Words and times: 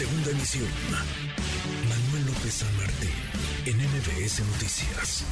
Segunda 0.00 0.30
emisión. 0.30 0.64
Manuel 1.86 2.24
López 2.24 2.54
San 2.54 2.74
Martín, 2.78 3.10
en 3.66 3.76
MBS 3.76 4.40
Noticias. 4.50 5.26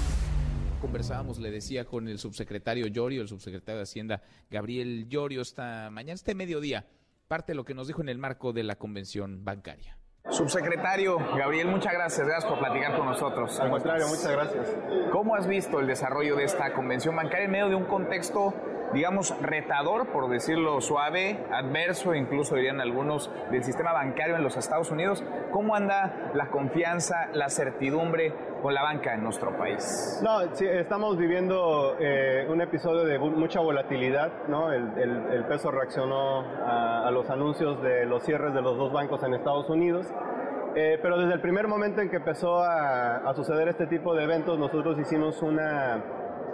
Conversábamos, 0.82 1.38
le 1.38 1.50
decía, 1.50 1.86
con 1.86 2.06
el 2.06 2.18
subsecretario 2.18 2.86
Llorio, 2.86 3.22
el 3.22 3.28
subsecretario 3.28 3.78
de 3.78 3.84
Hacienda 3.84 4.22
Gabriel 4.50 5.08
Llorio, 5.08 5.40
esta 5.40 5.88
mañana, 5.90 6.16
este 6.16 6.34
mediodía, 6.34 6.84
parte 7.28 7.52
de 7.52 7.56
lo 7.56 7.64
que 7.64 7.72
nos 7.72 7.86
dijo 7.86 8.02
en 8.02 8.10
el 8.10 8.18
marco 8.18 8.52
de 8.52 8.62
la 8.62 8.76
convención 8.76 9.42
bancaria. 9.42 9.96
Subsecretario 10.28 11.16
Gabriel, 11.16 11.68
muchas 11.68 11.94
gracias, 11.94 12.26
gracias 12.26 12.52
por 12.52 12.58
platicar 12.58 12.94
con 12.94 13.06
nosotros. 13.06 13.58
Al 13.60 13.70
contrario, 13.70 14.06
muchas 14.08 14.30
gracias. 14.30 14.66
¿Cómo 15.10 15.34
has 15.34 15.46
visto 15.46 15.80
el 15.80 15.86
desarrollo 15.86 16.36
de 16.36 16.44
esta 16.44 16.74
convención 16.74 17.16
bancaria 17.16 17.46
en 17.46 17.52
medio 17.52 17.68
de 17.70 17.74
un 17.74 17.86
contexto 17.86 18.52
digamos, 18.92 19.34
retador, 19.40 20.06
por 20.08 20.28
decirlo 20.28 20.80
suave, 20.80 21.44
adverso, 21.52 22.14
incluso 22.14 22.54
dirían 22.56 22.80
algunos, 22.80 23.30
del 23.50 23.64
sistema 23.64 23.92
bancario 23.92 24.36
en 24.36 24.42
los 24.42 24.56
Estados 24.56 24.90
Unidos. 24.90 25.24
¿Cómo 25.50 25.74
anda 25.74 26.30
la 26.34 26.48
confianza, 26.48 27.28
la 27.32 27.48
certidumbre 27.48 28.32
con 28.62 28.74
la 28.74 28.82
banca 28.82 29.14
en 29.14 29.22
nuestro 29.22 29.56
país? 29.56 30.20
No, 30.22 30.54
sí, 30.54 30.66
estamos 30.66 31.16
viviendo 31.16 31.96
eh, 32.00 32.46
un 32.48 32.60
episodio 32.60 33.04
de 33.04 33.18
mucha 33.18 33.60
volatilidad, 33.60 34.32
¿no? 34.48 34.72
El, 34.72 34.88
peso 35.48 35.70
reaccionó 35.70 36.40
a, 36.40 37.10
los 37.10 37.30
anuncios 37.30 37.80
de 37.82 38.04
los 38.04 38.22
cierres 38.22 38.52
de 38.52 38.60
los 38.60 38.76
dos 38.76 38.92
bancos 38.92 39.22
en 39.22 39.34
Estados 39.34 39.68
Unidos. 39.70 40.06
Eh, 40.74 40.98
pero 41.00 41.18
desde 41.18 41.32
el 41.32 41.40
primer 41.40 41.66
momento 41.66 42.02
en 42.02 42.10
que 42.10 42.16
empezó 42.16 42.62
a, 42.62 43.16
a 43.16 43.34
suceder 43.34 43.68
este 43.68 43.86
tipo 43.86 44.14
de 44.14 44.24
eventos, 44.24 44.58
nosotros 44.58 44.98
hicimos 44.98 45.40
una, 45.42 46.02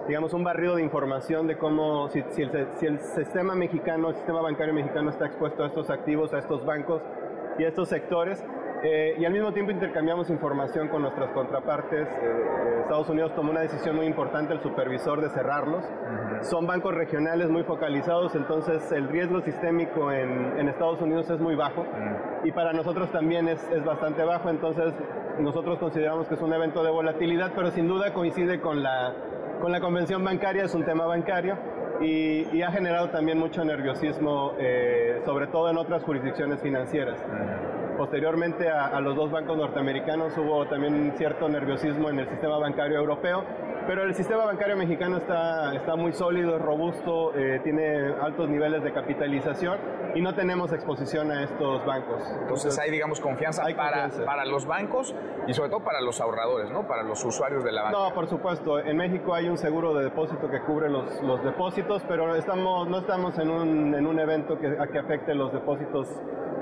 digamos, 0.06 0.32
un 0.34 0.44
barrido 0.44 0.76
de 0.76 0.82
información 0.82 1.46
de 1.46 1.56
cómo, 1.56 2.08
si, 2.10 2.22
si, 2.30 2.42
el, 2.42 2.68
si, 2.78 2.86
el, 2.86 2.98
sistema 3.00 3.54
mexicano, 3.54 4.10
el 4.10 4.16
sistema 4.16 4.40
bancario 4.40 4.74
mexicano 4.74 5.10
está 5.10 5.26
expuesto 5.26 5.64
a 5.64 5.68
estos 5.68 5.90
activos, 5.90 6.32
a 6.34 6.38
estos 6.38 6.64
bancos 6.64 7.02
y 7.58 7.64
a 7.64 7.68
estos 7.68 7.88
sectores. 7.88 8.44
Eh, 8.86 9.16
y 9.18 9.24
al 9.24 9.32
mismo 9.32 9.50
tiempo 9.52 9.72
intercambiamos 9.72 10.28
información 10.28 10.88
con 10.88 11.00
nuestras 11.00 11.30
contrapartes. 11.30 12.06
Eh, 12.06 12.20
eh, 12.22 12.80
Estados 12.82 13.08
Unidos 13.08 13.34
tomó 13.34 13.50
una 13.50 13.62
decisión 13.62 13.96
muy 13.96 14.04
importante, 14.04 14.52
el 14.52 14.60
supervisor, 14.60 15.22
de 15.22 15.30
cerrarlos. 15.30 15.82
Son 16.42 16.66
bancos 16.66 16.94
regionales 16.94 17.48
muy 17.48 17.62
focalizados, 17.62 18.34
entonces 18.34 18.92
el 18.92 19.08
riesgo 19.08 19.40
sistémico 19.40 20.12
en, 20.12 20.58
en 20.58 20.68
Estados 20.68 21.00
Unidos 21.00 21.30
es 21.30 21.40
muy 21.40 21.54
bajo 21.54 21.86
y 22.44 22.52
para 22.52 22.74
nosotros 22.74 23.10
también 23.10 23.48
es, 23.48 23.66
es 23.70 23.82
bastante 23.82 24.22
bajo, 24.22 24.50
entonces 24.50 24.92
nosotros 25.38 25.78
consideramos 25.78 26.28
que 26.28 26.34
es 26.34 26.42
un 26.42 26.52
evento 26.52 26.84
de 26.84 26.90
volatilidad, 26.90 27.52
pero 27.56 27.70
sin 27.70 27.88
duda 27.88 28.12
coincide 28.12 28.60
con 28.60 28.82
la 28.82 29.14
con 29.60 29.72
la 29.72 29.80
convención 29.80 30.22
bancaria, 30.22 30.64
es 30.64 30.74
un 30.74 30.84
tema 30.84 31.06
bancario 31.06 31.56
y, 32.00 32.60
ha 32.60 32.70
generado 32.70 33.08
también 33.08 33.38
mucho 33.38 33.64
nerviosismo, 33.64 34.52
eh, 34.58 35.22
sobre 35.24 35.46
todo 35.46 35.70
en 35.70 35.78
otras 35.78 36.02
jurisdicciones 36.02 36.60
financieras. 36.60 37.18
Posteriormente 37.96 38.68
a, 38.68 39.00
los 39.00 39.14
dos 39.14 39.30
bancos 39.30 39.56
norteamericanos 39.56 40.36
hubo 40.36 40.66
también 40.66 41.12
cierto 41.16 41.48
nerviosismo 41.48 42.10
en 42.10 42.18
el 42.18 42.28
sistema 42.28 42.58
bancario 42.58 42.98
europeo, 42.98 43.44
pero 43.86 44.02
el 44.02 44.14
sistema 44.14 44.44
bancario 44.44 44.76
mexicano 44.76 45.18
está, 45.18 45.74
está 45.74 45.94
muy 45.94 46.12
sólido, 46.12 46.58
robusto, 46.58 47.34
eh, 47.34 47.60
tiene 47.62 48.14
altos 48.20 48.48
niveles 48.48 48.82
de 48.82 48.92
capitalización 48.92 49.78
y 50.14 50.22
no 50.22 50.34
tenemos 50.34 50.72
exposición 50.72 51.30
a 51.30 51.44
estos 51.44 51.84
bancos. 51.84 52.22
Entonces, 52.40 52.78
hay, 52.78 52.90
digamos, 52.90 53.20
confianza, 53.20 53.64
para, 53.76 54.08
para 54.24 54.44
los 54.44 54.66
bancos 54.66 55.14
y 55.46 55.54
sobre 55.54 55.70
todo 55.70 55.84
para 55.84 56.00
los 56.00 56.20
ahorradores, 56.20 56.70
¿no? 56.70 56.86
Para 56.86 57.02
los 57.02 57.24
usuarios 57.24 57.64
de 57.64 57.72
la 57.72 57.82
banca. 57.82 57.98
No, 57.98 58.14
por 58.14 58.26
supuesto. 58.28 58.78
En 58.78 58.96
México 58.96 59.34
hay 59.34 59.48
un 59.48 59.58
seguro 59.58 59.94
de 59.94 60.04
depósito 60.04 60.48
que 60.50 60.60
cubre 60.62 60.88
los, 60.88 61.22
los 61.22 61.42
depósitos, 61.44 62.02
pero 62.08 62.34
estamos, 62.34 62.88
no 62.88 62.98
estamos 62.98 63.38
en 63.38 63.50
un, 63.50 63.94
en 63.94 64.06
un 64.06 64.18
evento 64.18 64.58
que, 64.58 64.76
que 64.90 64.98
afecte 64.98 65.34
los 65.34 65.52
depósitos 65.52 66.08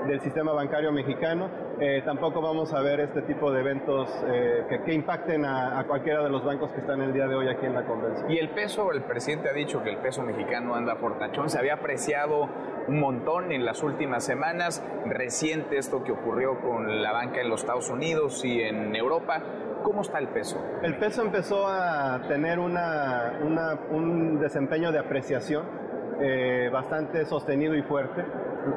del 0.07 0.21
sistema 0.21 0.51
bancario 0.53 0.91
mexicano. 0.91 1.49
Eh, 1.79 2.01
tampoco 2.05 2.41
vamos 2.41 2.73
a 2.73 2.81
ver 2.81 2.99
este 2.99 3.21
tipo 3.23 3.51
de 3.51 3.61
eventos 3.61 4.09
eh, 4.27 4.65
que, 4.69 4.81
que, 4.83 4.93
impacten 4.93 5.45
a, 5.45 5.79
a, 5.79 5.83
cualquiera 5.85 6.23
de 6.23 6.29
los 6.29 6.43
bancos 6.43 6.71
que 6.71 6.81
están 6.81 7.01
el 7.01 7.13
día 7.13 7.27
de 7.27 7.35
hoy 7.35 7.47
aquí 7.47 7.65
en 7.65 7.73
la 7.73 7.83
convención. 7.85 8.29
Y 8.31 8.37
el 8.37 8.49
peso, 8.49 8.91
el 8.91 9.01
presidente 9.03 9.49
ha 9.49 9.53
dicho 9.53 9.83
que 9.83 9.89
el 9.89 9.97
peso 9.97 10.23
mexicano 10.23 10.75
anda 10.75 10.95
por 10.95 11.17
tachón, 11.17 11.49
se 11.49 11.57
había 11.57 11.75
apreciado 11.75 12.49
un 12.87 12.99
montón 12.99 13.51
en 13.51 13.65
las 13.65 13.83
últimas 13.83 14.23
semanas. 14.23 14.83
Reciente 15.05 15.77
esto 15.77 16.03
que 16.03 16.11
ocurrió 16.11 16.59
con 16.61 17.01
la 17.01 17.11
banca 17.11 17.41
en 17.41 17.49
los 17.49 17.61
Estados 17.61 17.89
Unidos 17.89 18.43
y 18.45 18.61
en 18.61 18.95
Europa. 18.95 19.41
¿Cómo 19.83 20.01
está 20.01 20.19
el 20.19 20.29
peso? 20.29 20.57
El 20.81 20.97
peso 20.97 21.21
empezó 21.21 21.67
a 21.67 22.21
tener 22.27 22.59
una, 22.59 23.33
una, 23.43 23.77
un 23.91 24.39
desempeño 24.39 24.91
de 24.91 24.99
apreciación 24.99 25.83
eh, 26.21 26.69
bastante 26.71 27.25
sostenido 27.25 27.75
y 27.75 27.81
fuerte. 27.81 28.23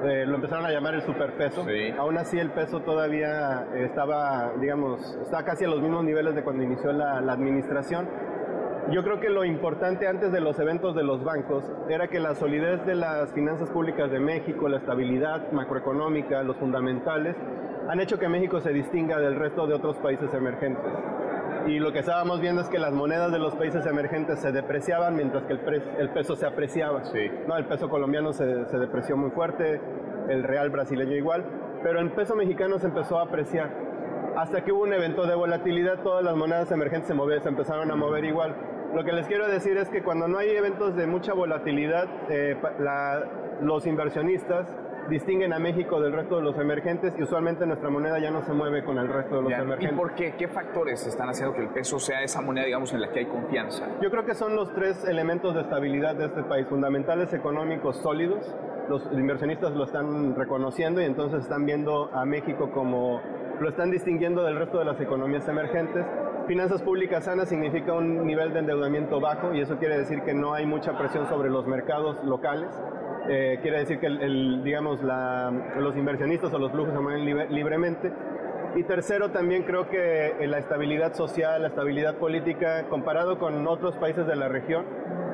Eh, 0.04 0.24
lo 0.26 0.36
empezaron 0.36 0.66
a 0.66 0.70
llamar 0.70 0.94
el 0.94 1.02
superpeso. 1.02 1.64
Sí. 1.64 1.90
Aún 1.98 2.18
así 2.18 2.38
el 2.38 2.50
peso 2.50 2.80
todavía 2.80 3.66
estaba, 3.74 4.52
digamos, 4.60 5.16
está 5.22 5.44
casi 5.44 5.64
a 5.64 5.68
los 5.68 5.80
mismos 5.80 6.04
niveles 6.04 6.34
de 6.34 6.42
cuando 6.42 6.62
inició 6.62 6.92
la, 6.92 7.20
la 7.20 7.32
administración 7.32 8.08
yo 8.92 9.02
creo 9.02 9.18
que 9.18 9.28
lo 9.30 9.44
importante 9.44 10.06
antes 10.06 10.30
de 10.30 10.40
los 10.40 10.58
eventos 10.60 10.94
de 10.94 11.02
los 11.02 11.24
bancos 11.24 11.64
era 11.88 12.06
que 12.06 12.20
la 12.20 12.36
solidez 12.36 12.86
de 12.86 12.94
las 12.94 13.32
finanzas 13.32 13.68
públicas 13.70 14.10
de 14.12 14.20
México, 14.20 14.68
la 14.68 14.76
estabilidad 14.76 15.50
macroeconómica, 15.50 16.44
los 16.44 16.56
fundamentales, 16.56 17.34
han 17.88 17.98
hecho 17.98 18.18
que 18.18 18.28
México 18.28 18.60
se 18.60 18.72
distinga 18.72 19.18
del 19.18 19.34
resto 19.34 19.66
de 19.66 19.74
otros 19.74 19.96
países 19.96 20.32
emergentes. 20.32 20.84
Y 21.66 21.80
lo 21.80 21.92
que 21.92 21.98
estábamos 21.98 22.40
viendo 22.40 22.62
es 22.62 22.68
que 22.68 22.78
las 22.78 22.92
monedas 22.92 23.32
de 23.32 23.40
los 23.40 23.54
países 23.56 23.84
emergentes 23.86 24.38
se 24.38 24.52
depreciaban 24.52 25.16
mientras 25.16 25.44
que 25.44 25.54
el, 25.54 25.82
el 25.98 26.10
peso 26.10 26.36
se 26.36 26.46
apreciaba. 26.46 27.04
Sí. 27.06 27.28
No, 27.48 27.56
el 27.56 27.64
peso 27.66 27.88
colombiano 27.88 28.32
se, 28.32 28.66
se 28.66 28.78
depreció 28.78 29.16
muy 29.16 29.30
fuerte, 29.30 29.80
el 30.28 30.44
real 30.44 30.70
brasileño 30.70 31.16
igual, 31.16 31.44
pero 31.82 32.00
el 32.00 32.10
peso 32.12 32.36
mexicano 32.36 32.78
se 32.78 32.86
empezó 32.86 33.18
a 33.18 33.22
apreciar. 33.22 33.70
Hasta 34.36 34.62
que 34.62 34.70
hubo 34.70 34.82
un 34.82 34.92
evento 34.92 35.26
de 35.26 35.34
volatilidad, 35.34 36.02
todas 36.02 36.22
las 36.22 36.36
monedas 36.36 36.70
emergentes 36.70 37.08
se, 37.08 37.40
se 37.40 37.48
empezaron 37.48 37.90
a 37.90 37.96
mover 37.96 38.24
igual. 38.24 38.54
Lo 38.94 39.02
que 39.02 39.12
les 39.12 39.26
quiero 39.26 39.48
decir 39.48 39.76
es 39.76 39.88
que 39.88 40.02
cuando 40.02 40.28
no 40.28 40.38
hay 40.38 40.50
eventos 40.50 40.94
de 40.94 41.06
mucha 41.06 41.32
volatilidad, 41.32 42.06
eh, 42.28 42.56
los 43.60 43.86
inversionistas 43.86 44.66
distinguen 45.08 45.52
a 45.52 45.58
México 45.58 46.00
del 46.00 46.12
resto 46.12 46.36
de 46.36 46.42
los 46.42 46.58
emergentes 46.58 47.14
y 47.18 47.22
usualmente 47.22 47.66
nuestra 47.66 47.90
moneda 47.90 48.18
ya 48.18 48.30
no 48.30 48.42
se 48.44 48.52
mueve 48.52 48.84
con 48.84 48.98
el 48.98 49.08
resto 49.08 49.36
de 49.36 49.42
los 49.42 49.52
emergentes. 49.52 49.92
¿Y 49.92 49.94
por 49.94 50.14
qué? 50.14 50.34
¿Qué 50.36 50.48
factores 50.48 51.06
están 51.06 51.28
haciendo 51.28 51.54
que 51.54 51.62
el 51.62 51.68
peso 51.68 51.98
sea 51.98 52.22
esa 52.22 52.40
moneda, 52.40 52.66
digamos, 52.66 52.92
en 52.92 53.00
la 53.00 53.10
que 53.10 53.20
hay 53.20 53.26
confianza? 53.26 53.86
Yo 54.00 54.10
creo 54.10 54.24
que 54.24 54.34
son 54.34 54.56
los 54.56 54.72
tres 54.74 55.04
elementos 55.04 55.54
de 55.54 55.62
estabilidad 55.62 56.16
de 56.16 56.26
este 56.26 56.42
país, 56.42 56.66
fundamentales 56.66 57.32
económicos 57.32 57.96
sólidos, 57.98 58.54
los 58.88 59.02
inversionistas 59.12 59.72
lo 59.72 59.84
están 59.84 60.34
reconociendo 60.36 61.00
y 61.00 61.04
entonces 61.04 61.42
están 61.42 61.66
viendo 61.66 62.10
a 62.14 62.24
México 62.24 62.70
como 62.70 63.20
lo 63.60 63.68
están 63.68 63.90
distinguiendo 63.90 64.44
del 64.44 64.56
resto 64.56 64.78
de 64.78 64.84
las 64.84 65.00
economías 65.00 65.48
emergentes. 65.48 66.04
Finanzas 66.46 66.82
públicas 66.82 67.24
sanas 67.24 67.48
significa 67.48 67.92
un 67.94 68.24
nivel 68.24 68.52
de 68.52 68.60
endeudamiento 68.60 69.20
bajo 69.20 69.52
y 69.52 69.60
eso 69.60 69.78
quiere 69.78 69.98
decir 69.98 70.22
que 70.22 70.34
no 70.34 70.54
hay 70.54 70.66
mucha 70.66 70.96
presión 70.96 71.26
sobre 71.28 71.50
los 71.50 71.66
mercados 71.66 72.22
locales. 72.24 72.68
Eh, 73.28 73.58
quiere 73.62 73.78
decir 73.78 73.98
que 73.98 74.06
el, 74.06 74.62
digamos, 74.62 75.02
la, 75.02 75.50
los 75.78 75.96
inversionistas 75.96 76.52
o 76.52 76.58
los 76.58 76.72
flujos 76.72 76.94
se 76.94 77.00
mueven 77.00 77.24
libre, 77.24 77.48
libremente. 77.50 78.12
Y 78.76 78.82
tercero, 78.82 79.30
también 79.30 79.62
creo 79.62 79.88
que 79.88 80.34
la 80.46 80.58
estabilidad 80.58 81.14
social, 81.14 81.62
la 81.62 81.68
estabilidad 81.68 82.16
política, 82.16 82.84
comparado 82.90 83.38
con 83.38 83.66
otros 83.66 83.96
países 83.96 84.26
de 84.26 84.36
la 84.36 84.48
región, 84.48 84.84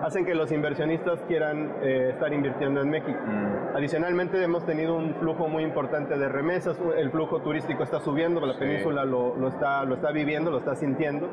hacen 0.02 0.25
que 0.25 0.34
los 0.34 0.50
inversionistas 0.52 1.20
quieran 1.26 1.72
eh, 1.82 2.10
estar 2.12 2.32
invirtiendo 2.32 2.81
en 2.81 2.91
México. 2.91 3.19
Mm. 3.25 3.76
Adicionalmente 3.76 4.42
hemos 4.42 4.64
tenido 4.66 4.97
un 4.97 5.14
flujo 5.14 5.48
muy 5.48 5.62
importante 5.62 6.19
de 6.19 6.28
remesas, 6.28 6.76
el 6.97 7.10
flujo 7.10 7.41
turístico 7.41 7.82
está 7.82 8.00
subiendo, 8.00 8.44
la 8.44 8.58
península 8.58 9.04
lo, 9.04 9.36
lo, 9.36 9.48
está, 9.48 9.84
lo 9.84 9.94
está 9.94 10.10
viviendo, 10.10 10.50
lo 10.50 10.58
está 10.58 10.75
sintiendo. 10.75 11.28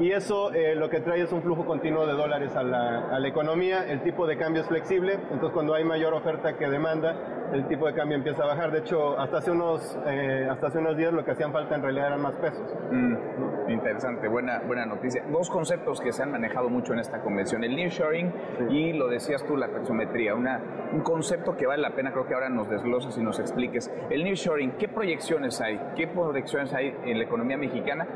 Y 0.00 0.12
eso 0.12 0.52
eh, 0.52 0.74
lo 0.74 0.88
que 0.88 1.00
trae 1.00 1.22
es 1.22 1.32
un 1.32 1.42
flujo 1.42 1.64
continuo 1.64 2.06
de 2.06 2.14
dólares 2.14 2.56
a 2.56 2.62
la, 2.62 3.08
a 3.08 3.18
la 3.18 3.28
economía, 3.28 3.86
el 3.88 4.02
tipo 4.02 4.26
de 4.26 4.36
cambio 4.36 4.62
es 4.62 4.68
flexible, 4.68 5.14
entonces 5.30 5.50
cuando 5.52 5.74
hay 5.74 5.84
mayor 5.84 6.14
oferta 6.14 6.56
que 6.56 6.68
demanda, 6.68 7.14
el 7.52 7.68
tipo 7.68 7.86
de 7.86 7.94
cambio 7.94 8.16
empieza 8.16 8.42
a 8.44 8.46
bajar. 8.46 8.72
De 8.72 8.78
hecho, 8.78 9.18
hasta 9.18 9.38
hace 9.38 9.50
unos, 9.50 9.98
eh, 10.06 10.48
hasta 10.50 10.68
hace 10.68 10.78
unos 10.78 10.96
días 10.96 11.12
lo 11.12 11.24
que 11.24 11.32
hacían 11.32 11.52
falta 11.52 11.74
en 11.74 11.82
realidad 11.82 12.06
eran 12.08 12.22
más 12.22 12.34
pesos. 12.36 12.66
Mm, 12.90 13.70
interesante, 13.70 14.28
buena, 14.28 14.60
buena 14.66 14.86
noticia. 14.86 15.24
Dos 15.30 15.50
conceptos 15.50 16.00
que 16.00 16.12
se 16.12 16.22
han 16.22 16.32
manejado 16.32 16.68
mucho 16.68 16.92
en 16.94 17.00
esta 17.00 17.20
convención, 17.20 17.62
el 17.64 17.76
nearshoring 17.76 18.32
y 18.70 18.92
lo 18.94 19.08
decías 19.08 19.44
tú, 19.44 19.56
la 19.56 19.68
taxometría, 19.68 20.34
una, 20.34 20.60
un 20.92 21.00
concepto 21.00 21.56
que 21.56 21.66
vale 21.66 21.82
la 21.82 21.90
pena, 21.90 22.12
creo 22.12 22.26
que 22.26 22.34
ahora 22.34 22.48
nos 22.48 22.68
desglosas 22.68 23.16
y 23.18 23.22
nos 23.22 23.38
expliques. 23.38 23.90
El 24.10 24.24
nearshoring, 24.24 24.72
¿qué 24.72 24.88
proyecciones 24.88 25.60
hay? 25.60 25.78
¿Qué 25.94 26.08
proyecciones 26.08 26.72
hay 26.72 26.96
en 27.04 27.18
la 27.18 27.24
economía 27.24 27.56
mexicana 27.56 28.06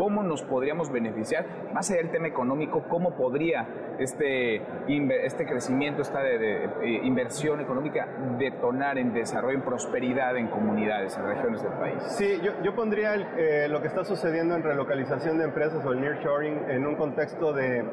cómo 0.00 0.22
nos 0.22 0.40
podríamos 0.40 0.90
beneficiar, 0.90 1.44
más 1.74 1.90
allá 1.90 2.00
del 2.00 2.10
tema 2.10 2.26
económico, 2.26 2.84
cómo 2.88 3.14
podría 3.14 3.68
este, 3.98 4.62
este 4.88 5.44
crecimiento, 5.44 6.00
esta 6.00 6.22
de, 6.22 6.64
eh, 6.64 7.00
inversión 7.04 7.60
económica 7.60 8.08
detonar 8.38 8.96
en 8.96 9.12
desarrollo, 9.12 9.58
en 9.58 9.62
prosperidad 9.62 10.38
en 10.38 10.48
comunidades, 10.48 11.18
en 11.18 11.26
regiones 11.26 11.62
del 11.62 11.72
país. 11.74 12.02
Sí, 12.16 12.40
yo, 12.42 12.52
yo 12.62 12.74
pondría 12.74 13.14
eh, 13.14 13.68
lo 13.68 13.82
que 13.82 13.88
está 13.88 14.02
sucediendo 14.02 14.54
en 14.54 14.62
relocalización 14.62 15.36
de 15.36 15.44
empresas 15.44 15.84
o 15.84 15.92
el 15.92 16.00
nearshoring 16.00 16.70
en 16.70 16.86
un 16.86 16.96
contexto 16.96 17.52
de 17.52 17.84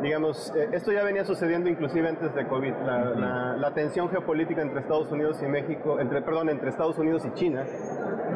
digamos, 0.00 0.52
eh, 0.56 0.68
esto 0.72 0.92
ya 0.92 1.04
venía 1.04 1.24
sucediendo 1.24 1.70
inclusive 1.70 2.08
antes 2.08 2.34
de 2.34 2.46
COVID. 2.46 2.72
La, 2.84 3.56
la, 3.56 3.74
tensión 3.74 4.10
geopolítica 4.10 4.60
entre 4.60 4.80
Estados 4.80 5.10
Unidos 5.10 5.40
y 5.42 5.46
México, 5.46 6.00
entre, 6.00 6.22
perdón, 6.22 6.50
entre 6.50 6.70
Estados 6.70 6.98
Unidos 6.98 7.24
y 7.24 7.32
China, 7.34 7.64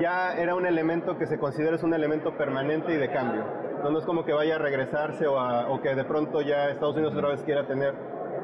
ya 0.01 0.35
era 0.35 0.55
un 0.55 0.67
elemento 0.67 1.17
que 1.19 1.27
se 1.27 1.39
considera 1.39 1.77
es 1.77 1.83
un 1.83 1.95
elemento 1.95 2.37
permanente 2.37 2.93
y 2.93 2.97
de 2.97 3.11
cambio. 3.11 3.45
No, 3.83 3.99
es 3.99 4.05
como 4.05 4.25
que 4.25 4.33
vaya 4.33 4.57
a 4.57 4.59
regresarse 4.59 5.27
o, 5.27 5.37
o 5.37 5.81
que 5.81 5.95
de 5.95 6.05
pronto 6.05 6.41
ya 6.43 6.71
Estados 6.71 6.97
Unidos 6.97 7.15
otra 7.15 7.29
vez 7.29 7.43
quiera 7.43 7.67
tener 7.67 7.95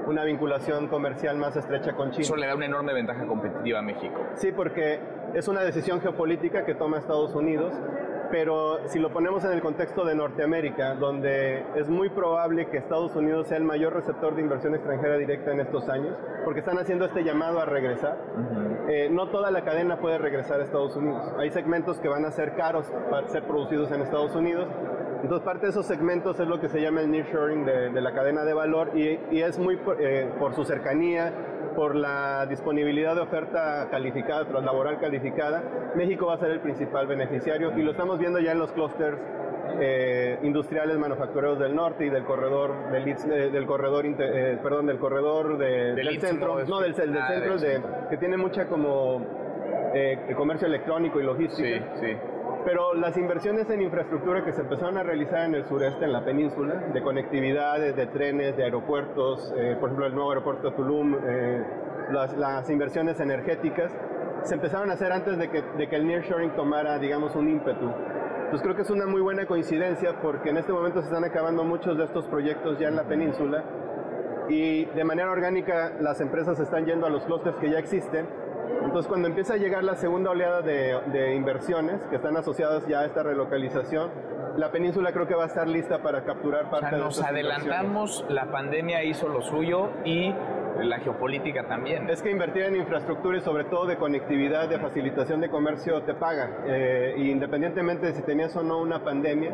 una 0.06 0.24
vinculación 0.24 0.88
comercial 0.88 1.36
más 1.36 1.56
estrecha 1.56 1.92
con 1.94 2.10
China. 2.10 2.22
Eso 2.22 2.36
le 2.36 2.46
da 2.46 2.54
una 2.54 2.66
enorme 2.66 2.92
ventaja 2.92 3.26
competitiva 3.26 3.80
a 3.80 3.82
México. 3.82 4.14
Sí, 4.34 4.52
porque 4.52 5.00
es 5.34 5.48
una 5.48 5.62
decisión 5.62 6.00
geopolítica 6.00 6.64
que 6.64 6.74
toma 6.74 6.98
Estados 6.98 7.34
Unidos 7.34 7.72
pero 8.32 8.78
si 8.88 8.98
lo 8.98 9.12
ponemos 9.12 9.44
en 9.44 9.52
el 9.52 9.60
contexto 9.60 10.06
de 10.06 10.14
Norteamérica, 10.14 10.94
donde 10.94 11.66
es 11.76 11.90
muy 11.90 12.08
probable 12.08 12.66
que 12.70 12.78
Estados 12.78 13.14
Unidos 13.14 13.48
sea 13.48 13.58
el 13.58 13.64
mayor 13.64 13.92
receptor 13.92 14.34
de 14.34 14.40
inversión 14.40 14.74
extranjera 14.74 15.18
directa 15.18 15.52
en 15.52 15.60
estos 15.60 15.86
años, 15.90 16.16
porque 16.42 16.60
están 16.60 16.78
haciendo 16.78 17.04
este 17.04 17.24
llamado 17.24 17.60
a 17.60 17.66
regresar, 17.66 18.16
eh, 18.88 19.10
no 19.12 19.28
toda 19.28 19.50
la 19.50 19.62
cadena 19.64 19.98
puede 19.98 20.16
regresar 20.16 20.60
a 20.60 20.64
Estados 20.64 20.96
Unidos. 20.96 21.30
Hay 21.38 21.50
segmentos 21.50 22.00
que 22.00 22.08
van 22.08 22.24
a 22.24 22.30
ser 22.30 22.56
caros 22.56 22.90
para 23.10 23.28
ser 23.28 23.42
producidos 23.42 23.92
en 23.92 24.00
Estados 24.00 24.34
Unidos, 24.34 24.66
entonces 25.22 25.44
parte 25.44 25.66
de 25.66 25.70
esos 25.70 25.84
segmentos 25.84 26.40
es 26.40 26.48
lo 26.48 26.58
que 26.58 26.70
se 26.70 26.80
llama 26.80 27.02
el 27.02 27.10
nearshoring 27.10 27.66
de, 27.66 27.90
de 27.90 28.00
la 28.00 28.14
cadena 28.14 28.44
de 28.44 28.54
valor 28.54 28.92
y, 28.94 29.20
y 29.30 29.42
es 29.42 29.58
muy 29.58 29.78
eh, 30.00 30.32
por 30.38 30.54
su 30.54 30.64
cercanía, 30.64 31.32
por 31.76 31.94
la 31.94 32.46
disponibilidad 32.46 33.14
de 33.14 33.22
oferta 33.22 33.88
calificada, 33.90 34.44
laboral 34.60 34.98
calificada, 34.98 35.62
México 35.94 36.26
va 36.26 36.34
a 36.34 36.38
ser 36.38 36.50
el 36.50 36.60
principal 36.60 37.06
beneficiario 37.06 37.76
y 37.76 37.82
lo 37.82 37.92
estamos 37.92 38.18
viendo 38.22 38.40
ya 38.40 38.52
en 38.52 38.58
los 38.58 38.72
clústeres 38.72 39.18
eh, 39.80 40.38
industriales 40.42 40.98
manufactureros 40.98 41.58
del 41.58 41.74
norte 41.74 42.06
y 42.06 42.10
del 42.10 42.24
corredor 42.24 42.90
del, 42.90 43.08
eh, 43.08 43.50
del 43.50 43.66
corredor 43.66 44.06
eh, 44.06 44.58
perdón 44.62 44.86
del 44.86 44.98
corredor 44.98 45.58
del, 45.58 46.20
centro 46.20 46.64
no 46.64 46.80
del, 46.80 46.94
del 46.94 47.16
ah, 47.16 47.28
centro 47.28 47.58
de, 47.58 47.80
que 48.10 48.16
tiene 48.16 48.36
mucha 48.36 48.66
como 48.66 49.24
comercio 50.36 50.66
electrónico 50.66 51.20
y 51.20 51.24
logística 51.24 51.94
sí, 51.96 52.06
sí. 52.06 52.16
Pero 52.64 52.94
las 52.94 53.16
inversiones 53.16 53.68
en 53.70 53.82
infraestructura 53.82 54.44
que 54.44 54.52
se 54.52 54.60
empezaron 54.60 54.96
a 54.96 55.02
realizar 55.02 55.46
en 55.46 55.56
el 55.56 55.64
sureste, 55.64 56.04
en 56.04 56.12
la 56.12 56.24
península, 56.24 56.74
de 56.92 57.02
conectividades, 57.02 57.96
de 57.96 58.06
trenes, 58.06 58.56
de 58.56 58.64
aeropuertos, 58.64 59.52
eh, 59.56 59.76
por 59.80 59.88
ejemplo 59.88 60.06
el 60.06 60.14
nuevo 60.14 60.30
aeropuerto 60.30 60.70
de 60.70 60.76
Tulum, 60.76 61.16
eh, 61.26 61.64
las, 62.10 62.70
inversiones 62.70 63.18
energéticas, 63.18 63.92
se 64.44 64.54
empezaron 64.54 64.90
a 64.90 64.94
hacer 64.94 65.12
antes 65.12 65.38
de 65.38 65.48
que, 65.50 65.62
de 65.62 65.88
que 65.88 65.96
el 65.96 66.06
nearshoring 66.06 66.50
tomara, 66.56 66.98
digamos, 66.98 67.34
un 67.36 67.48
ímpetu. 67.48 67.90
Entonces 68.44 68.62
creo 68.62 68.76
que 68.76 68.82
es 68.82 68.90
una 68.90 69.06
muy 69.06 69.20
buena 69.20 69.46
coincidencia 69.46 70.20
porque 70.20 70.50
en 70.50 70.58
este 70.58 70.72
momento 70.72 71.00
se 71.00 71.06
están 71.06 71.24
acabando 71.24 71.64
muchos 71.64 71.96
de 71.96 72.04
estos 72.04 72.26
proyectos 72.26 72.78
ya 72.78 72.88
en 72.88 72.96
la 72.96 73.04
península 73.04 73.64
y 74.48 74.84
de 74.84 75.04
manera 75.04 75.30
orgánica 75.30 75.92
las 76.00 76.20
empresas 76.20 76.60
están 76.60 76.84
yendo 76.84 77.06
a 77.06 77.10
los 77.10 77.24
clústeres 77.24 77.58
que 77.60 77.70
ya 77.70 77.78
existen 77.78 78.26
entonces, 78.84 79.08
cuando 79.08 79.28
empieza 79.28 79.54
a 79.54 79.56
llegar 79.56 79.84
la 79.84 79.96
segunda 79.96 80.30
oleada 80.30 80.60
de, 80.60 81.34
inversiones 81.34 82.00
que 82.06 82.16
están 82.16 82.36
asociadas 82.36 82.86
ya 82.86 83.00
a 83.00 83.06
esta 83.06 83.22
relocalización, 83.22 84.10
la 84.56 84.70
península 84.70 85.12
creo 85.12 85.26
que 85.26 85.34
va 85.34 85.44
a 85.44 85.46
estar 85.46 85.66
lista 85.66 86.02
para 86.02 86.24
capturar 86.24 86.70
parte 86.70 86.86
o 86.86 86.88
sea, 86.88 86.98
de 86.98 87.04
nos 87.04 87.22
adelantamos, 87.22 88.24
la 88.28 88.46
pandemia 88.50 89.02
hizo 89.04 89.28
lo 89.28 89.42
suyo 89.42 89.90
y 90.04 90.34
la 90.80 90.98
geopolítica 91.00 91.64
también. 91.66 92.08
Es 92.08 92.22
que 92.22 92.30
invertir 92.30 92.62
en 92.62 92.76
infraestructura 92.76 93.38
y 93.38 93.40
sobre 93.40 93.64
todo 93.64 93.86
de 93.86 93.96
conectividad, 93.96 94.68
de 94.68 94.78
facilitación 94.78 95.40
de 95.40 95.48
comercio 95.48 96.02
te 96.02 96.14
paga. 96.14 96.64
Eh, 96.66 97.14
independientemente 97.18 98.06
de 98.06 98.14
si 98.14 98.22
tenías 98.22 98.54
o 98.56 98.62
no 98.62 98.78
una 98.78 99.04
pandemia, 99.04 99.52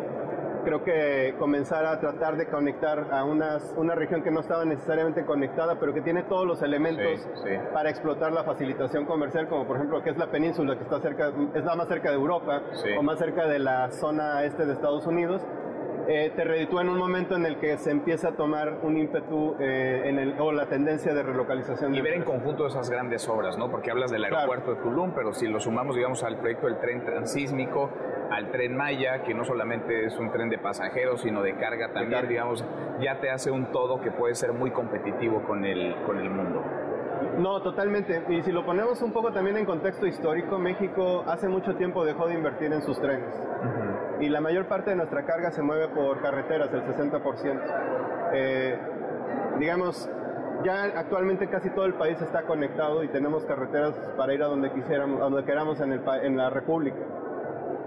creo 0.64 0.84
que 0.84 1.34
comenzar 1.38 1.86
a 1.86 1.98
tratar 2.00 2.36
de 2.36 2.46
conectar 2.46 3.08
a 3.12 3.24
unas, 3.24 3.74
una 3.76 3.94
región 3.94 4.22
que 4.22 4.30
no 4.30 4.40
estaba 4.40 4.64
necesariamente 4.64 5.24
conectada, 5.24 5.78
pero 5.78 5.94
que 5.94 6.00
tiene 6.00 6.22
todos 6.24 6.46
los 6.46 6.62
elementos 6.62 7.28
para 7.72 7.90
explotar 7.90 8.32
la 8.32 8.44
facilitación 8.44 9.04
comercial, 9.04 9.48
como 9.48 9.66
por 9.66 9.76
ejemplo 9.76 10.02
que 10.02 10.10
es 10.10 10.18
la 10.18 10.30
península 10.30 10.76
que 10.76 10.84
está 10.84 11.00
cerca, 11.00 11.32
es 11.54 11.64
la 11.64 11.76
más 11.76 11.88
cerca 11.88 12.10
de 12.10 12.16
Europa 12.16 12.62
o 12.98 13.02
más 13.02 13.18
cerca 13.18 13.46
de 13.46 13.58
la 13.58 13.90
zona 13.90 14.44
este 14.44 14.66
de 14.66 14.72
Estados 14.72 15.06
Unidos. 15.06 15.42
Eh, 16.10 16.32
te 16.34 16.42
reditúa 16.42 16.80
en 16.80 16.88
un 16.88 16.96
momento 16.96 17.36
en 17.36 17.44
el 17.44 17.58
que 17.58 17.76
se 17.76 17.90
empieza 17.90 18.28
a 18.28 18.32
tomar 18.32 18.78
un 18.82 18.96
ímpetu 18.96 19.56
eh, 19.60 20.04
en 20.06 20.18
el, 20.18 20.40
o 20.40 20.52
la 20.52 20.64
tendencia 20.64 21.12
de 21.12 21.22
relocalización. 21.22 21.94
Y 21.94 22.00
ver 22.00 22.14
en 22.14 22.22
conjunto 22.22 22.66
esas 22.66 22.88
grandes 22.88 23.28
obras, 23.28 23.58
¿no? 23.58 23.70
Porque 23.70 23.90
hablas 23.90 24.10
del 24.10 24.24
aeropuerto 24.24 24.74
de 24.74 24.80
Tulum, 24.80 25.12
pero 25.14 25.34
si 25.34 25.48
lo 25.48 25.60
sumamos, 25.60 25.96
digamos, 25.96 26.24
al 26.24 26.38
proyecto 26.38 26.66
del 26.66 26.78
tren 26.78 27.04
transísmico, 27.04 27.90
al 28.30 28.50
tren 28.50 28.76
Maya, 28.76 29.22
que 29.22 29.34
no 29.34 29.44
solamente 29.44 30.06
es 30.06 30.18
un 30.18 30.30
tren 30.30 30.48
de 30.50 30.58
pasajeros, 30.58 31.22
sino 31.22 31.42
de 31.42 31.54
carga 31.56 31.92
también, 31.92 32.28
digamos, 32.28 32.64
ya 33.00 33.20
te 33.20 33.30
hace 33.30 33.50
un 33.50 33.72
todo 33.72 34.00
que 34.00 34.10
puede 34.10 34.34
ser 34.34 34.52
muy 34.52 34.70
competitivo 34.70 35.42
con 35.42 35.64
el, 35.64 35.94
con 36.06 36.18
el 36.18 36.30
mundo. 36.30 36.62
No, 37.38 37.60
totalmente. 37.62 38.22
Y 38.28 38.42
si 38.42 38.52
lo 38.52 38.64
ponemos 38.64 39.00
un 39.02 39.12
poco 39.12 39.32
también 39.32 39.56
en 39.56 39.64
contexto 39.64 40.06
histórico, 40.06 40.58
México 40.58 41.24
hace 41.26 41.48
mucho 41.48 41.74
tiempo 41.76 42.04
dejó 42.04 42.26
de 42.26 42.34
invertir 42.34 42.72
en 42.72 42.82
sus 42.82 43.00
trenes. 43.00 43.34
Y 44.20 44.28
la 44.28 44.40
mayor 44.40 44.66
parte 44.66 44.90
de 44.90 44.96
nuestra 44.96 45.24
carga 45.24 45.50
se 45.50 45.62
mueve 45.62 45.88
por 45.88 46.20
carreteras, 46.20 46.72
el 46.72 46.82
60%. 46.82 47.60
Eh, 48.32 48.78
digamos, 49.58 50.10
ya 50.64 50.84
actualmente 50.84 51.48
casi 51.48 51.70
todo 51.70 51.86
el 51.86 51.94
país 51.94 52.20
está 52.20 52.42
conectado 52.42 53.04
y 53.04 53.08
tenemos 53.08 53.44
carreteras 53.44 53.94
para 54.16 54.34
ir 54.34 54.42
a 54.42 54.46
donde 54.46 54.72
quisiéramos, 54.72 55.20
a 55.20 55.24
donde 55.24 55.44
queramos 55.44 55.80
en, 55.80 55.92
el, 55.92 56.02
en 56.22 56.36
la 56.36 56.50
República. 56.50 56.98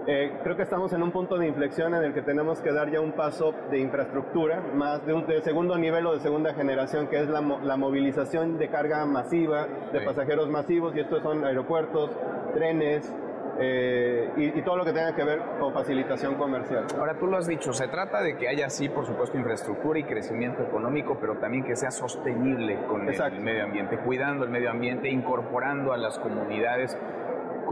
Eh, 0.06 0.32
creo 0.42 0.56
que 0.56 0.62
estamos 0.64 0.92
en 0.92 1.02
un 1.02 1.12
punto 1.12 1.38
de 1.38 1.46
inflexión 1.46 1.94
en 1.94 2.02
el 2.02 2.12
que 2.12 2.22
tenemos 2.22 2.60
que 2.60 2.72
dar 2.72 2.90
ya 2.90 3.00
un 3.00 3.12
paso 3.12 3.54
de 3.70 3.78
infraestructura, 3.78 4.60
más 4.74 5.06
de 5.06 5.12
un 5.12 5.24
segundo 5.44 5.78
nivel 5.78 6.06
o 6.06 6.14
de 6.14 6.20
segunda 6.20 6.52
generación, 6.54 7.06
que 7.06 7.20
es 7.20 7.28
la, 7.28 7.40
movilización 7.40 8.58
de 8.58 8.68
carga 8.68 9.06
masiva, 9.06 9.68
de 9.92 10.00
pasajeros 10.00 10.48
masivos, 10.48 10.94
y 10.96 11.00
estos 11.00 11.22
son 11.22 11.44
aeropuertos, 11.44 12.10
trenes, 12.52 13.14
eh, 13.60 14.30
y, 14.36 14.62
todo 14.62 14.76
lo 14.76 14.84
que 14.84 14.92
tenga 14.92 15.14
que 15.14 15.22
ver 15.22 15.40
con 15.60 15.72
facilitación 15.72 16.34
comercial. 16.34 16.86
Ahora 16.98 17.14
tú 17.18 17.28
lo 17.28 17.36
has 17.36 17.46
dicho, 17.46 17.72
se 17.72 17.86
trata 17.86 18.22
de 18.22 18.36
que 18.36 18.48
haya 18.48 18.68
sí, 18.70 18.88
por 18.88 19.06
supuesto, 19.06 19.36
infraestructura 19.36 20.00
y 20.00 20.04
crecimiento 20.04 20.62
económico, 20.62 21.16
pero 21.20 21.36
también 21.36 21.62
que 21.62 21.76
sea 21.76 21.92
sostenible 21.92 22.78
con 22.88 23.08
el 23.08 23.40
medio 23.40 23.64
ambiente, 23.64 23.98
cuidando 23.98 24.44
el 24.44 24.50
medio 24.50 24.70
ambiente, 24.70 25.08
incorporando 25.08 25.92
a 25.92 25.96
las 25.96 26.18
comunidades 26.18 26.98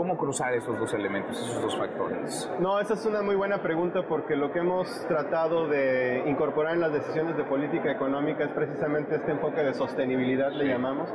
¿Cómo 0.01 0.17
cruzar 0.17 0.55
esos 0.55 0.79
dos 0.79 0.95
elementos, 0.95 1.39
esos 1.39 1.61
dos 1.61 1.77
factores? 1.77 2.51
No, 2.59 2.81
esa 2.81 2.95
es 2.95 3.05
una 3.05 3.21
muy 3.21 3.37
buena 3.37 3.61
pregunta 3.61 4.01
porque 4.09 4.35
lo 4.35 4.51
que 4.51 4.61
hemos 4.61 4.89
tratado 5.09 5.69
de 5.69 6.25
incorporar 6.27 6.73
en 6.73 6.81
las 6.81 6.91
decisiones 6.91 7.37
de 7.37 7.45
política 7.45 7.93
económica 7.93 8.45
es 8.45 8.51
precisamente 8.53 9.17
este 9.17 9.33
enfoque 9.33 9.63
de 9.63 9.75
sostenibilidad, 9.75 10.53
le 10.53 10.69
llamamos. 10.69 11.11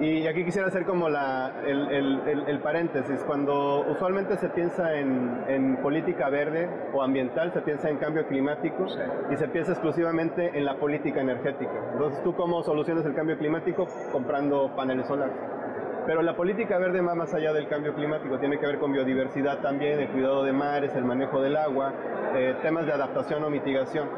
Y 0.00 0.26
aquí 0.26 0.44
quisiera 0.44 0.68
hacer 0.68 0.84
como 0.84 1.08
la, 1.08 1.62
el, 1.66 2.60
paréntesis. 2.62 3.24
Cuando 3.26 3.86
usualmente 3.90 4.36
se 4.36 4.50
piensa 4.50 4.94
en, 4.96 5.78
política 5.82 6.28
verde 6.28 6.68
o 6.92 7.02
ambiental, 7.02 7.54
se 7.54 7.62
piensa 7.62 7.88
en 7.88 7.96
cambio 7.96 8.26
climático 8.26 8.84
y 9.30 9.36
se 9.38 9.48
piensa 9.48 9.72
exclusivamente 9.72 10.58
en 10.58 10.66
la 10.66 10.76
política 10.76 11.22
energética. 11.22 11.72
Entonces, 11.92 12.22
¿tú 12.22 12.34
cómo 12.34 12.62
solucionas 12.62 13.06
el 13.06 13.14
cambio 13.14 13.38
climático? 13.38 13.86
Comprando 14.12 14.76
paneles 14.76 15.06
solares. 15.06 15.59
Pero 16.06 16.22
la 16.22 16.34
política 16.34 16.78
verde 16.78 17.00
va 17.00 17.14
más 17.14 17.32
allá 17.34 17.52
del 17.52 17.68
cambio 17.68 17.94
climático, 17.94 18.38
tiene 18.38 18.58
que 18.58 18.66
ver 18.66 18.78
con 18.78 18.92
biodiversidad 18.92 19.58
también, 19.60 20.00
el 20.00 20.08
cuidado 20.08 20.42
de 20.42 20.52
mares, 20.52 20.94
el 20.94 21.04
manejo 21.04 21.40
del 21.40 21.56
agua, 21.56 21.92
eh, 22.34 22.56
temas 22.62 22.86
de 22.86 22.92
adaptación 22.92 23.44
o 23.44 23.50
mitigación. 23.50 24.08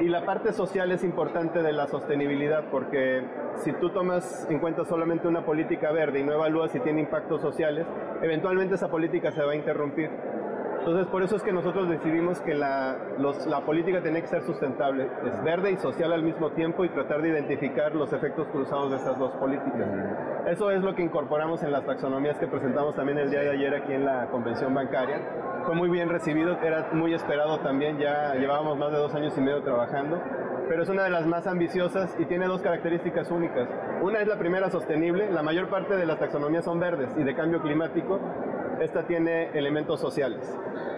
Y 0.00 0.08
la 0.08 0.24
parte 0.24 0.52
social 0.52 0.92
es 0.92 1.02
importante 1.02 1.62
de 1.62 1.72
la 1.72 1.88
sostenibilidad 1.88 2.64
porque 2.70 3.24
si 3.56 3.72
tú 3.72 3.90
tomas 3.90 4.46
en 4.48 4.60
cuenta 4.60 4.84
solamente 4.84 5.26
una 5.26 5.44
política 5.44 5.90
verde 5.90 6.20
y 6.20 6.22
no 6.22 6.32
evalúas 6.32 6.70
si 6.70 6.78
tiene 6.80 7.00
impactos 7.00 7.40
sociales, 7.40 7.84
eventualmente 8.22 8.76
esa 8.76 8.88
política 8.88 9.32
se 9.32 9.42
va 9.42 9.52
a 9.52 9.56
interrumpir. 9.56 10.10
Entonces, 10.78 11.06
por 11.08 11.22
eso 11.22 11.36
es 11.36 11.42
que 11.42 11.52
nosotros 11.52 11.88
decidimos 11.88 12.40
que 12.40 12.54
la, 12.54 12.96
la 13.46 13.60
política 13.60 14.00
tiene 14.00 14.20
que 14.22 14.28
ser 14.28 14.42
sustentable, 14.42 15.08
es 15.26 15.44
verde 15.44 15.72
y 15.72 15.76
social 15.76 16.12
al 16.12 16.22
mismo 16.22 16.50
tiempo 16.50 16.84
y 16.84 16.88
tratar 16.88 17.20
de 17.20 17.28
identificar 17.28 17.94
los 17.94 18.12
efectos 18.12 18.46
cruzados 18.48 18.90
de 18.90 18.96
estas 18.96 19.18
dos 19.18 19.32
políticas. 19.32 19.88
Eso 20.46 20.70
es 20.70 20.82
lo 20.82 20.94
que 20.94 21.02
incorporamos 21.02 21.62
en 21.62 21.72
las 21.72 21.84
taxonomías 21.84 22.38
que 22.38 22.46
presentamos 22.46 22.94
también 22.94 23.18
el 23.18 23.30
día 23.30 23.40
de 23.40 23.50
ayer 23.50 23.74
aquí 23.74 23.92
en 23.92 24.04
la 24.04 24.26
convención 24.30 24.72
bancaria. 24.72 25.20
Fue 25.66 25.74
muy 25.74 25.90
bien 25.90 26.08
recibido, 26.08 26.56
era 26.62 26.88
muy 26.92 27.12
esperado 27.12 27.58
también, 27.58 27.98
ya 27.98 28.34
llevábamos 28.34 28.78
más 28.78 28.90
de 28.90 28.98
dos 28.98 29.14
años 29.14 29.36
y 29.36 29.40
medio 29.40 29.62
trabajando 29.62 30.18
pero 30.68 30.82
es 30.82 30.88
una 30.90 31.04
de 31.04 31.10
las 31.10 31.26
más 31.26 31.46
ambiciosas 31.46 32.14
y 32.18 32.26
tiene 32.26 32.46
dos 32.46 32.60
características 32.60 33.30
únicas. 33.30 33.68
Una 34.02 34.20
es 34.20 34.28
la 34.28 34.38
primera 34.38 34.70
sostenible, 34.70 35.30
la 35.32 35.42
mayor 35.42 35.68
parte 35.68 35.96
de 35.96 36.04
las 36.04 36.18
taxonomías 36.18 36.64
son 36.64 36.78
verdes 36.78 37.10
y 37.16 37.24
de 37.24 37.34
cambio 37.34 37.62
climático, 37.62 38.20
esta 38.80 39.06
tiene 39.06 39.50
elementos 39.58 40.00
sociales. 40.00 40.40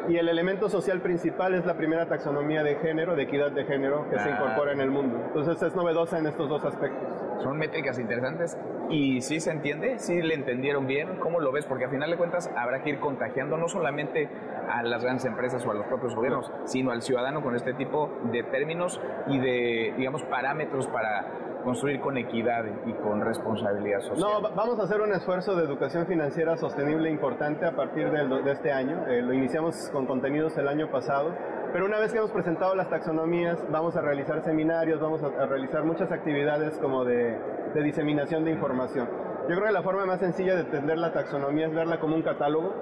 Y 0.09 0.17
el 0.17 0.29
elemento 0.29 0.69
social 0.69 1.01
principal 1.01 1.55
es 1.55 1.65
la 1.67 1.75
primera 1.75 2.07
taxonomía 2.07 2.63
de 2.63 2.77
género, 2.77 3.15
de 3.15 3.25
equidad 3.25 3.53
de 3.53 3.65
género, 3.65 4.09
que 4.11 4.19
se 4.19 4.29
ah. 4.29 4.33
incorpora 4.33 4.73
en 4.73 4.81
el 4.81 4.91
mundo. 4.91 5.21
Entonces 5.27 5.63
es 5.63 5.75
novedosa 5.77 6.19
en 6.19 6.27
estos 6.27 6.49
dos 6.49 6.65
aspectos. 6.65 7.09
Son 7.43 7.59
métricas 7.59 7.99
interesantes 7.99 8.59
y 8.89 9.21
sí 9.21 9.41
se 9.41 9.51
entiende, 9.51 9.99
sí 9.99 10.21
le 10.21 10.35
entendieron 10.35 10.87
bien, 10.87 11.19
¿cómo 11.19 11.41
lo 11.41 11.53
ves? 11.53 11.67
Porque 11.67 11.85
al 11.85 11.91
final 11.91 12.11
de 12.11 12.17
cuentas 12.17 12.51
habrá 12.57 12.83
que 12.83 12.91
ir 12.91 13.01
contagiando 13.01 13.57
no 13.57 13.69
solamente 13.69 14.29
a 14.69 14.83
las 14.83 15.03
grandes 15.03 15.25
empresas 15.25 15.65
o 15.67 15.71
a 15.71 15.75
los 15.75 15.87
propios 15.87 16.15
gobiernos, 16.15 16.51
sino 16.65 16.91
al 16.91 17.03
ciudadano 17.03 17.43
con 17.43 17.55
este 17.55 17.75
tipo 17.75 18.11
de 18.33 18.43
términos 18.45 19.01
y 19.27 19.39
de, 19.39 19.95
digamos, 19.97 20.23
parámetros 20.25 20.87
para 20.89 21.27
construir 21.61 22.01
con 22.01 22.17
equidad 22.17 22.65
y 22.87 22.93
con 22.95 23.21
responsabilidad 23.21 24.01
social. 24.01 24.21
No, 24.21 24.55
vamos 24.55 24.79
a 24.81 24.85
hacer 24.85 25.01
un 25.01 25.13
esfuerzo 25.13 25.55
de 25.57 25.65
educación 25.65 26.07
financiera 26.07 26.57
sostenible 26.57 27.11
importante 27.11 27.67
a 27.67 27.73
partir 27.73 28.11
de, 28.11 28.51
este 28.51 28.73
año. 28.73 29.07
Eh, 29.07 29.23
lo 29.23 29.33
iniciamos 29.33 29.91
con 29.93 30.07
contenidos 30.07 30.57
el 30.57 30.69
año 30.69 30.91
pasado, 30.91 31.35
pero 31.73 31.87
una 31.87 31.99
vez 31.99 32.13
que 32.13 32.19
hemos 32.19 32.31
presentado 32.31 32.75
las 32.75 32.89
taxonomías, 32.89 33.59
vamos 33.71 33.97
a 33.97 34.01
realizar 34.01 34.43
seminarios, 34.43 35.01
vamos 35.01 35.23
a, 35.23 35.47
realizar 35.47 35.85
muchas 35.85 36.11
actividades 36.11 36.77
como 36.79 37.05
de, 37.05 37.39
de 37.75 37.83
diseminación 37.83 38.45
de 38.45 38.53
información. 38.53 39.09
Yo 39.49 39.57
creo 39.57 39.67
que 39.67 39.73
la 39.73 39.83
forma 39.83 40.05
más 40.07 40.21
sencilla 40.21 40.55
de 40.55 40.63
entender 40.63 40.99
la 40.99 41.13
taxonomía 41.13 41.67
es 41.67 41.75
verla 41.75 42.01
como 42.01 42.17
un 42.17 42.23
catálogo, 42.23 42.75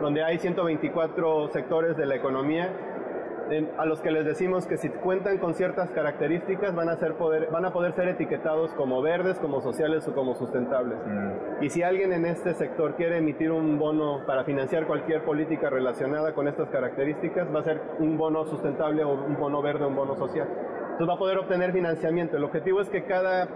donde 0.00 0.22
hay 0.22 0.38
124 0.38 1.48
sectores 1.48 1.96
de 1.96 2.06
la 2.06 2.16
economía 2.16 2.70
a 3.78 3.86
los 3.86 4.00
que 4.00 4.10
les 4.10 4.24
decimos 4.24 4.66
que 4.66 4.76
si 4.76 4.88
cuentan 4.88 5.38
con 5.38 5.54
ciertas 5.54 5.90
características 5.90 6.74
van 6.74 6.88
a, 6.88 6.96
ser 6.96 7.14
poder, 7.14 7.48
van 7.50 7.64
a 7.64 7.72
poder 7.72 7.92
ser 7.92 8.08
etiquetados 8.08 8.72
como 8.74 9.02
verdes, 9.02 9.38
como 9.38 9.60
sociales 9.60 10.06
o 10.08 10.14
como 10.14 10.34
sustentables. 10.34 10.98
Mm. 11.06 11.64
Y 11.64 11.70
si 11.70 11.82
alguien 11.82 12.12
en 12.12 12.26
este 12.26 12.54
sector 12.54 12.94
quiere 12.94 13.18
emitir 13.18 13.52
un 13.52 13.78
bono 13.78 14.24
para 14.26 14.44
financiar 14.44 14.86
cualquier 14.86 15.24
política 15.24 15.70
relacionada 15.70 16.34
con 16.34 16.48
estas 16.48 16.68
características, 16.70 17.54
va 17.54 17.60
a 17.60 17.64
ser 17.64 17.80
un 17.98 18.16
bono 18.16 18.44
sustentable 18.46 19.04
o 19.04 19.12
un 19.14 19.36
bono 19.36 19.62
verde 19.62 19.84
o 19.84 19.88
un 19.88 19.96
bono 19.96 20.16
social. 20.16 20.48
Entonces 20.96 21.08
va 21.08 21.14
a 21.14 21.18
poder 21.18 21.38
obtener 21.38 21.72
financiamiento. 21.72 22.36
El 22.36 22.44
objetivo 22.44 22.80
es 22.80 22.88
que 22.88 23.04
cada 23.04 23.48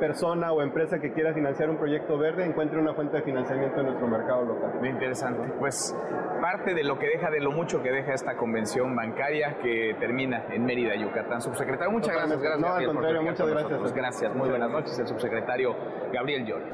persona 0.00 0.50
o 0.50 0.62
empresa 0.62 0.98
que 0.98 1.12
quiera 1.12 1.32
financiar 1.32 1.70
un 1.70 1.76
proyecto 1.76 2.18
verde 2.18 2.44
encuentre 2.44 2.80
una 2.80 2.94
fuente 2.94 3.18
de 3.18 3.22
financiamiento 3.22 3.80
en 3.80 3.86
nuestro 3.86 4.08
mercado 4.08 4.44
local. 4.44 4.72
Muy 4.80 4.88
interesante. 4.88 5.52
Pues 5.58 5.94
parte 6.40 6.74
de 6.74 6.82
lo 6.82 6.98
que 6.98 7.06
deja, 7.06 7.30
de 7.30 7.40
lo 7.40 7.52
mucho 7.52 7.82
que 7.82 7.92
deja 7.92 8.14
esta 8.14 8.36
convención 8.36 8.96
bancaria 8.96 9.58
que 9.62 9.94
termina 10.00 10.46
en 10.50 10.64
Mérida, 10.64 10.96
Yucatán. 10.96 11.40
Subsecretario, 11.40 11.92
muchas 11.92 12.14
gracias. 12.14 12.40
gracias 12.40 12.60
no, 12.60 12.74
al 12.74 12.86
contrario, 12.86 13.22
muchas 13.22 13.48
gracias. 13.48 13.92
Gracias, 13.92 14.34
muy 14.34 14.48
buenas 14.48 14.70
noches. 14.70 14.98
El 14.98 15.06
subsecretario 15.06 15.76
Gabriel 16.12 16.46
Llorio. 16.46 16.72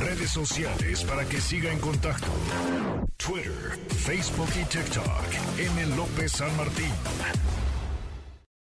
Redes 0.00 0.30
sociales 0.30 1.04
para 1.04 1.24
que 1.24 1.36
siga 1.36 1.70
en 1.70 1.78
contacto: 1.78 2.26
Twitter, 3.16 3.78
Facebook 3.88 4.48
y 4.60 4.64
TikTok. 4.64 5.06
M. 5.58 5.96
López 5.96 6.32
San 6.32 6.54
Martín. 6.56 6.92